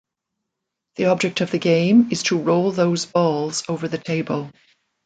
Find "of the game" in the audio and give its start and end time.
1.41-2.07